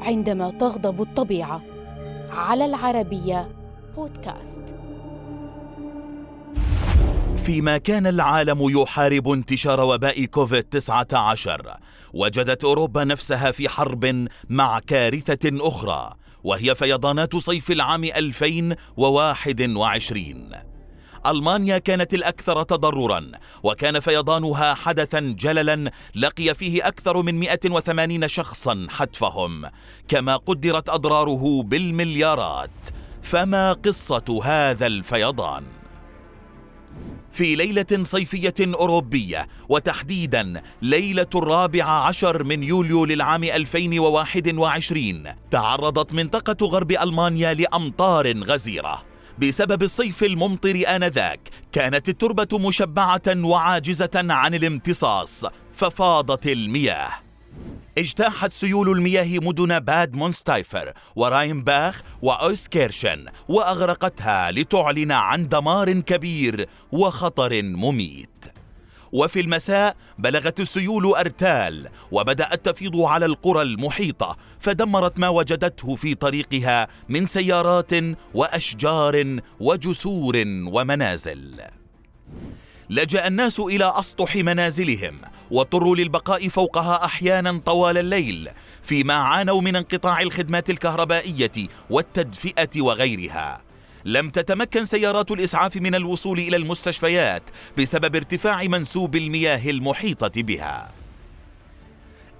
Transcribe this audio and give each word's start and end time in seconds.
عندما 0.00 0.50
تغضب 0.50 1.02
الطبيعة. 1.02 1.60
على 2.30 2.64
العربية 2.64 3.48
بودكاست. 3.96 4.74
فيما 7.44 7.78
كان 7.78 8.06
العالم 8.06 8.70
يحارب 8.70 9.28
انتشار 9.28 9.80
وباء 9.80 10.24
كوفيد 10.24 10.62
19 10.62 11.76
وجدت 12.14 12.64
أوروبا 12.64 13.04
نفسها 13.04 13.50
في 13.50 13.68
حرب 13.68 14.26
مع 14.48 14.78
كارثة 14.78 15.68
أخرى 15.68 16.14
وهي 16.44 16.74
فيضانات 16.74 17.36
صيف 17.36 17.70
العام 17.70 18.04
2021 18.04 20.73
ألمانيا 21.26 21.78
كانت 21.78 22.14
الأكثر 22.14 22.62
تضررا 22.62 23.30
وكان 23.62 24.00
فيضانها 24.00 24.74
حدثا 24.74 25.20
جللا 25.20 25.90
لقي 26.14 26.54
فيه 26.54 26.88
أكثر 26.88 27.22
من 27.22 27.40
180 27.40 28.28
شخصا 28.28 28.86
حتفهم. 28.90 29.66
كما 30.08 30.36
قدرت 30.36 30.88
أضراره 30.88 31.62
بالمليارات. 31.62 32.70
فما 33.22 33.72
قصة 33.72 34.40
هذا 34.44 34.86
الفيضان؟ 34.86 35.64
في 37.32 37.56
ليلة 37.56 38.02
صيفية 38.02 38.54
أوروبية 38.60 39.48
وتحديدا 39.68 40.62
ليلة 40.82 41.26
الرابع 41.34 41.84
عشر 41.84 42.44
من 42.44 42.62
يوليو 42.62 43.04
للعام 43.04 43.44
2021 43.44 45.24
تعرضت 45.50 46.12
منطقة 46.12 46.66
غرب 46.66 46.92
ألمانيا 46.92 47.54
لأمطار 47.54 48.38
غزيرة. 48.38 49.13
بسبب 49.38 49.82
الصيف 49.82 50.24
الممطر 50.24 50.82
آنذاك. 50.88 51.40
كانت 51.72 52.08
التربة 52.08 52.58
مشبعة 52.58 53.22
وعاجزة 53.28 54.10
عن 54.14 54.54
الامتصاص 54.54 55.44
ففاضت 55.76 56.46
المياه. 56.46 57.10
اجتاحت 57.98 58.52
سيول 58.52 58.88
المياه 58.90 59.38
مدن 59.38 59.78
باد 59.78 60.16
مونستايفر 60.16 60.92
وراينباخ 61.16 62.02
وأوسكيرشن 62.22 63.26
وأغرقتها 63.48 64.50
لتعلن 64.50 65.12
عن 65.12 65.48
دمار 65.48 65.92
كبير 65.92 66.68
وخطر 66.92 67.62
مميت. 67.62 68.53
وفي 69.14 69.40
المساء 69.40 69.96
بلغت 70.18 70.60
السيول 70.60 71.06
أرتال 71.06 71.88
وبدأت 72.12 72.68
تفيض 72.68 73.00
على 73.00 73.26
القرى 73.26 73.62
المحيطة 73.62 74.36
فدمرت 74.60 75.18
ما 75.18 75.28
وجدته 75.28 75.96
في 75.96 76.14
طريقها 76.14 76.88
من 77.08 77.26
سيارات 77.26 77.90
وأشجار 78.34 79.38
وجسور 79.60 80.42
ومنازل. 80.66 81.60
لجأ 82.90 83.26
الناس 83.26 83.60
إلى 83.60 83.92
أسطح 83.96 84.36
منازلهم 84.36 85.20
واضطروا 85.50 85.96
للبقاء 85.96 86.48
فوقها 86.48 87.04
أحيانا 87.04 87.60
طوال 87.66 87.98
الليل 87.98 88.48
فيما 88.82 89.14
عانوا 89.14 89.60
من 89.60 89.76
انقطاع 89.76 90.20
الخدمات 90.20 90.70
الكهربائية 90.70 91.68
والتدفئة 91.90 92.80
وغيرها. 92.80 93.60
لم 94.04 94.30
تتمكن 94.30 94.84
سيارات 94.84 95.30
الإسعاف 95.30 95.76
من 95.76 95.94
الوصول 95.94 96.38
إلى 96.38 96.56
المستشفيات 96.56 97.42
بسبب 97.78 98.16
ارتفاع 98.16 98.62
منسوب 98.62 99.16
المياه 99.16 99.70
المحيطة 99.70 100.42
بها. 100.42 100.92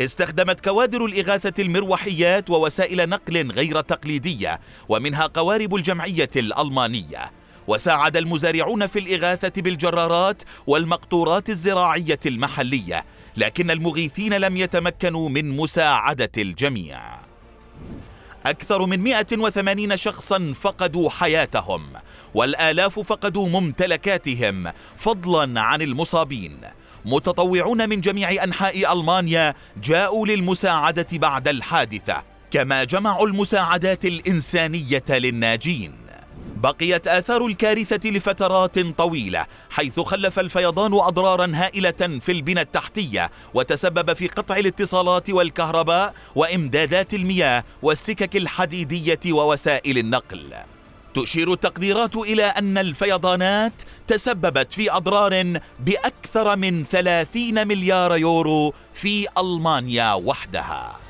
استخدمت 0.00 0.60
كوادر 0.64 1.04
الإغاثة 1.04 1.62
المروحيات 1.62 2.50
ووسائل 2.50 3.08
نقل 3.08 3.50
غير 3.52 3.80
تقليدية 3.80 4.60
ومنها 4.88 5.26
قوارب 5.26 5.74
الجمعية 5.74 6.30
الألمانية. 6.36 7.30
وساعد 7.68 8.16
المزارعون 8.16 8.86
في 8.86 8.98
الإغاثة 8.98 9.62
بالجرارات 9.62 10.42
والمقطورات 10.66 11.50
الزراعية 11.50 12.20
المحلية 12.26 13.04
لكن 13.36 13.70
المغيثين 13.70 14.34
لم 14.34 14.56
يتمكنوا 14.56 15.28
من 15.28 15.56
مساعدة 15.56 16.30
الجميع. 16.38 17.00
أكثر 18.46 18.86
من 18.86 19.00
180 19.00 19.96
شخصا 19.96 20.54
فقدوا 20.60 21.10
حياتهم 21.10 21.82
والآلاف 22.34 23.00
فقدوا 23.00 23.48
ممتلكاتهم 23.48 24.72
فضلا 24.96 25.60
عن 25.60 25.82
المصابين. 25.82 26.60
متطوعون 27.04 27.88
من 27.88 28.00
جميع 28.00 28.44
أنحاء 28.44 28.92
ألمانيا 28.92 29.54
جاءوا 29.82 30.26
للمساعدة 30.26 31.06
بعد 31.12 31.48
الحادثة 31.48 32.22
كما 32.50 32.84
جمعوا 32.84 33.26
المساعدات 33.26 34.04
الإنسانية 34.04 35.04
للناجين. 35.10 36.03
بقيت 36.64 37.08
آثار 37.08 37.46
الكارثة 37.46 38.10
لفترات 38.10 38.78
طويلة 38.78 39.46
حيث 39.70 40.00
خلف 40.00 40.38
الفيضان 40.38 40.94
أضرارا 40.94 41.52
هائلة 41.54 42.20
في 42.20 42.32
البنى 42.32 42.60
التحتية 42.60 43.30
وتسبب 43.54 44.12
في 44.12 44.28
قطع 44.28 44.56
الاتصالات 44.56 45.30
والكهرباء 45.30 46.14
وإمدادات 46.34 47.14
المياه 47.14 47.64
والسكك 47.82 48.36
الحديدية 48.36 49.20
ووسائل 49.32 49.98
النقل. 49.98 50.54
تشير 51.14 51.52
التقديرات 51.52 52.16
إلى 52.16 52.44
أن 52.44 52.78
الفيضانات 52.78 53.72
تسببت 54.06 54.72
في 54.72 54.92
أضرار 54.92 55.58
بأكثر 55.80 56.56
من 56.56 56.84
30 56.84 57.68
مليار 57.68 58.16
يورو 58.16 58.74
في 58.94 59.26
ألمانيا 59.38 60.14
وحدها. 60.14 61.03